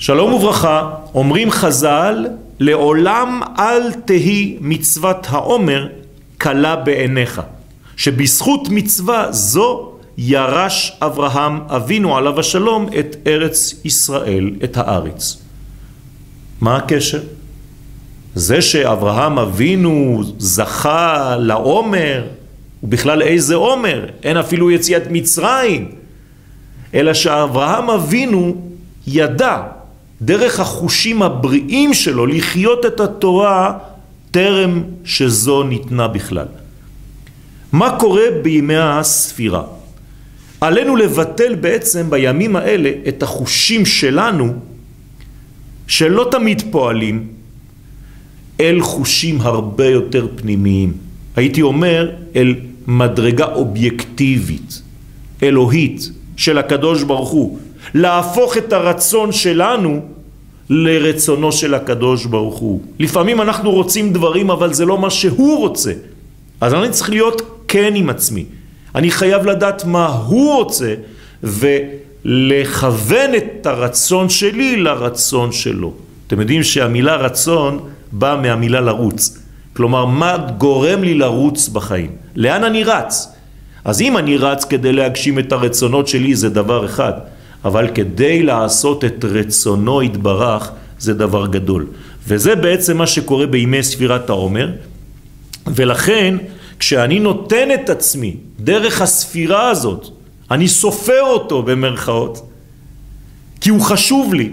שלום 0.00 0.32
וברכה, 0.32 0.90
אומרים 1.14 1.50
חז"ל, 1.50 2.26
לעולם 2.60 3.40
אל 3.58 3.92
תהי 3.92 4.56
מצוות 4.60 5.26
העומר 5.30 5.88
קלה 6.38 6.76
בעיניך, 6.76 7.40
שבזכות 7.96 8.68
מצווה 8.70 9.32
זו 9.32 9.92
ירש 10.18 10.98
אברהם 11.02 11.60
אבינו 11.68 12.16
עליו 12.16 12.40
השלום 12.40 12.88
את 12.98 13.16
ארץ 13.26 13.74
ישראל, 13.84 14.50
את 14.64 14.76
הארץ. 14.76 15.42
מה 16.60 16.76
הקשר? 16.76 17.20
זה 18.34 18.62
שאברהם 18.62 19.38
אבינו 19.38 20.22
זכה 20.38 21.36
לעומר, 21.38 22.24
ובכלל 22.82 23.22
איזה 23.22 23.54
עומר? 23.54 24.06
אין 24.22 24.36
אפילו 24.36 24.70
יציאת 24.70 25.02
מצרים. 25.10 25.90
אלא 26.94 27.14
שאברהם 27.14 27.90
אבינו 27.90 28.54
ידע 29.06 29.62
דרך 30.22 30.60
החושים 30.60 31.22
הבריאים 31.22 31.94
שלו 31.94 32.26
לחיות 32.26 32.86
את 32.86 33.00
התורה 33.00 33.78
טרם 34.30 34.82
שזו 35.04 35.62
ניתנה 35.62 36.08
בכלל. 36.08 36.46
מה 37.72 37.96
קורה 37.98 38.22
בימי 38.42 38.76
הספירה? 38.76 39.62
עלינו 40.60 40.96
לבטל 40.96 41.54
בעצם 41.54 42.10
בימים 42.10 42.56
האלה 42.56 42.90
את 43.08 43.22
החושים 43.22 43.86
שלנו 43.86 44.52
שלא 45.86 46.28
תמיד 46.30 46.62
פועלים 46.70 47.26
אל 48.60 48.80
חושים 48.80 49.40
הרבה 49.40 49.86
יותר 49.86 50.26
פנימיים. 50.36 50.92
הייתי 51.36 51.62
אומר 51.62 52.10
אל 52.36 52.54
מדרגה 52.86 53.46
אובייקטיבית, 53.46 54.82
אלוהית, 55.42 56.10
של 56.36 56.58
הקדוש 56.58 57.02
ברוך 57.02 57.30
הוא. 57.30 57.58
להפוך 57.94 58.56
את 58.56 58.72
הרצון 58.72 59.32
שלנו 59.32 60.00
לרצונו 60.70 61.52
של 61.52 61.74
הקדוש 61.74 62.26
ברוך 62.26 62.58
הוא. 62.58 62.80
לפעמים 62.98 63.40
אנחנו 63.40 63.70
רוצים 63.70 64.12
דברים 64.12 64.50
אבל 64.50 64.72
זה 64.72 64.84
לא 64.86 64.98
מה 64.98 65.10
שהוא 65.10 65.58
רוצה. 65.58 65.92
אז 66.60 66.74
אני 66.74 66.90
צריך 66.90 67.10
להיות 67.10 67.64
כן 67.68 67.92
עם 67.94 68.10
עצמי. 68.10 68.44
אני 68.94 69.10
חייב 69.10 69.46
לדעת 69.46 69.84
מה 69.84 70.06
הוא 70.06 70.54
רוצה 70.54 70.94
ולכוון 71.42 73.30
את 73.36 73.66
הרצון 73.66 74.28
שלי 74.28 74.76
לרצון 74.76 75.52
שלו. 75.52 75.92
אתם 76.26 76.40
יודעים 76.40 76.62
שהמילה 76.62 77.16
רצון 77.16 77.78
באה 78.12 78.36
מהמילה 78.36 78.80
לרוץ. 78.80 79.38
כלומר, 79.76 80.04
מה 80.04 80.36
גורם 80.58 81.02
לי 81.02 81.14
לרוץ 81.14 81.68
בחיים? 81.68 82.10
לאן 82.36 82.64
אני 82.64 82.84
רץ? 82.84 83.28
אז 83.84 84.00
אם 84.00 84.16
אני 84.16 84.36
רץ 84.36 84.64
כדי 84.64 84.92
להגשים 84.92 85.38
את 85.38 85.52
הרצונות 85.52 86.08
שלי 86.08 86.34
זה 86.34 86.48
דבר 86.48 86.84
אחד, 86.84 87.12
אבל 87.64 87.88
כדי 87.94 88.42
לעשות 88.42 89.04
את 89.04 89.24
רצונו 89.24 90.02
יתברך 90.02 90.70
זה 90.98 91.14
דבר 91.14 91.46
גדול. 91.46 91.86
וזה 92.28 92.54
בעצם 92.54 92.96
מה 92.96 93.06
שקורה 93.06 93.46
בימי 93.46 93.82
ספירת 93.82 94.30
העומר, 94.30 94.70
ולכן 95.66 96.36
כשאני 96.78 97.18
נותן 97.18 97.68
את 97.74 97.90
עצמי 97.90 98.36
דרך 98.60 99.02
הספירה 99.02 99.70
הזאת, 99.70 100.06
אני 100.50 100.68
סופר 100.68 101.22
אותו 101.22 101.62
במרכאות, 101.62 102.50
כי 103.60 103.70
הוא 103.70 103.80
חשוב 103.80 104.34
לי, 104.34 104.50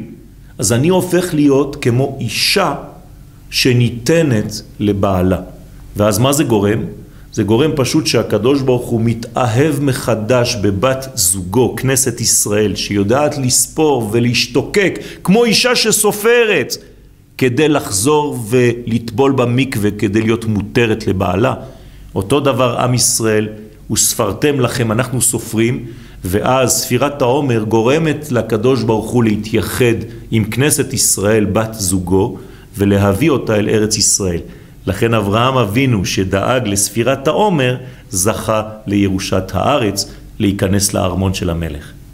אז 0.58 0.74
אני 0.74 0.88
הופך 0.88 1.34
להיות 1.34 1.78
כמו 1.82 2.18
אישה 2.22 2.76
שניתנת 3.50 4.62
לבעלה. 4.80 5.42
ואז 5.96 6.20
מה 6.20 6.34
זה 6.34 6.44
גורם? 6.44 6.80
זה 7.38 7.44
גורם 7.44 7.72
פשוט 7.76 8.08
שהקדוש 8.08 8.62
ברוך 8.62 8.86
הוא 8.86 9.02
מתאהב 9.04 9.82
מחדש 9.82 10.56
בבת 10.56 11.08
זוגו, 11.16 11.76
כנסת 11.76 12.22
ישראל, 12.22 12.76
שיודעת 12.76 13.38
לספור 13.38 14.10
ולהשתוקק 14.12 15.00
כמו 15.24 15.46
אישה 15.46 15.76
שסופרת 15.76 16.78
כדי 17.38 17.70
לחזור 17.70 18.40
ולטבול 18.50 19.32
במקווה 19.32 19.92
כדי 19.92 20.22
להיות 20.22 20.46
מותרת 20.46 21.08
לבעלה. 21.08 21.54
אותו 22.16 22.40
דבר 22.40 22.78
עם 22.80 22.94
ישראל, 22.94 23.48
וספרתם 23.92 24.60
לכם, 24.60 24.92
אנחנו 24.92 25.22
סופרים, 25.22 25.86
ואז 26.26 26.72
ספירת 26.72 27.22
העומר 27.22 27.64
גורמת 27.64 28.32
לקדוש 28.32 28.84
ברוך 28.84 29.10
הוא 29.10 29.24
להתייחד 29.24 29.98
עם 30.32 30.44
כנסת 30.44 30.94
ישראל, 30.94 31.46
בת 31.46 31.74
זוגו, 31.74 32.38
ולהביא 32.78 33.30
אותה 33.30 33.56
אל 33.56 33.70
ארץ 33.70 33.98
ישראל. 33.98 34.40
לכן 34.88 35.14
אברהם 35.14 35.58
אבינו 35.58 36.06
שדאג 36.06 36.68
לספירת 36.68 37.28
העומר 37.28 37.78
זכה 38.10 38.64
לירושת 38.88 39.52
הארץ 39.54 40.12
להיכנס 40.40 40.94
לארמון 40.94 41.34
של 41.34 41.50
המלך. 41.50 41.97